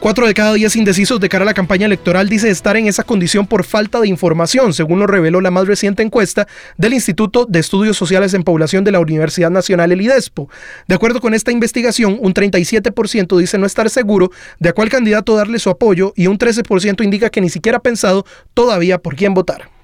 Cuatro 0.00 0.28
de 0.28 0.34
cada 0.34 0.54
diez 0.54 0.76
indecisos 0.76 1.18
de 1.18 1.28
cara 1.28 1.42
a 1.42 1.46
la 1.46 1.54
campaña 1.54 1.86
electoral 1.86 2.28
dice 2.28 2.48
estar 2.50 2.76
en 2.76 2.86
esa 2.86 3.02
condición 3.02 3.48
por 3.48 3.64
falta 3.64 4.00
de 4.00 4.06
información, 4.06 4.72
según 4.72 5.00
lo 5.00 5.08
reveló 5.08 5.40
la 5.40 5.50
más 5.50 5.66
reciente 5.66 6.04
encuesta 6.04 6.46
del 6.76 6.94
Instituto 6.94 7.46
de 7.46 7.58
Estudios 7.58 7.96
Sociales 7.96 8.32
en 8.32 8.44
Población 8.44 8.84
de 8.84 8.92
la 8.92 9.00
Universidad 9.00 9.50
Nacional, 9.50 9.90
el 9.90 10.00
IDESPO. 10.00 10.48
De 10.86 10.94
acuerdo 10.94 11.20
con 11.20 11.34
esta 11.34 11.50
investigación, 11.50 12.16
un 12.20 12.32
37% 12.32 13.36
dice 13.38 13.58
no 13.58 13.66
estar 13.66 13.90
seguro 13.90 14.30
de 14.60 14.68
a 14.68 14.72
cuál 14.72 14.88
candidato 14.88 15.34
darle 15.34 15.58
su 15.58 15.68
apoyo 15.68 16.12
y 16.14 16.28
un 16.28 16.38
13% 16.38 17.02
indica 17.02 17.28
que 17.28 17.40
ni 17.40 17.50
siquiera 17.50 17.78
ha 17.78 17.82
pensado 17.82 18.24
todavía 18.54 18.98
por 18.98 19.16
quién 19.16 19.34
votar. 19.34 19.77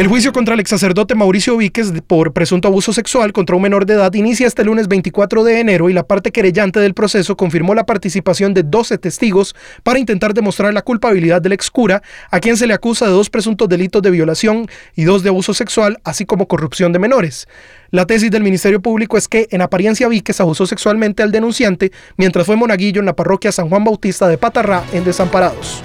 El 0.00 0.08
juicio 0.08 0.32
contra 0.32 0.54
el 0.54 0.60
ex 0.60 0.70
sacerdote 0.70 1.14
Mauricio 1.14 1.58
Víquez 1.58 1.92
por 2.06 2.32
presunto 2.32 2.66
abuso 2.68 2.90
sexual 2.94 3.34
contra 3.34 3.54
un 3.54 3.60
menor 3.60 3.84
de 3.84 3.92
edad 3.92 4.14
inicia 4.14 4.46
este 4.46 4.64
lunes 4.64 4.88
24 4.88 5.44
de 5.44 5.60
enero 5.60 5.90
y 5.90 5.92
la 5.92 6.04
parte 6.04 6.32
querellante 6.32 6.80
del 6.80 6.94
proceso 6.94 7.36
confirmó 7.36 7.74
la 7.74 7.84
participación 7.84 8.54
de 8.54 8.62
12 8.62 8.96
testigos 8.96 9.54
para 9.82 9.98
intentar 9.98 10.32
demostrar 10.32 10.72
la 10.72 10.80
culpabilidad 10.80 11.42
del 11.42 11.52
ex 11.52 11.70
cura, 11.70 12.02
a 12.30 12.40
quien 12.40 12.56
se 12.56 12.66
le 12.66 12.72
acusa 12.72 13.04
de 13.04 13.12
dos 13.12 13.28
presuntos 13.28 13.68
delitos 13.68 14.00
de 14.00 14.10
violación 14.10 14.68
y 14.96 15.04
dos 15.04 15.22
de 15.22 15.28
abuso 15.28 15.52
sexual, 15.52 15.98
así 16.02 16.24
como 16.24 16.48
corrupción 16.48 16.94
de 16.94 16.98
menores. 16.98 17.46
La 17.90 18.06
tesis 18.06 18.30
del 18.30 18.42
Ministerio 18.42 18.80
Público 18.80 19.18
es 19.18 19.28
que 19.28 19.48
en 19.50 19.60
apariencia 19.60 20.08
Víquez 20.08 20.40
abusó 20.40 20.66
sexualmente 20.66 21.22
al 21.22 21.30
denunciante 21.30 21.92
mientras 22.16 22.46
fue 22.46 22.56
monaguillo 22.56 23.00
en 23.00 23.06
la 23.06 23.16
parroquia 23.16 23.52
San 23.52 23.68
Juan 23.68 23.84
Bautista 23.84 24.28
de 24.28 24.38
Patarrá 24.38 24.82
en 24.94 25.04
Desamparados. 25.04 25.84